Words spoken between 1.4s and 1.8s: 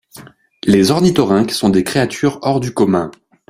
sont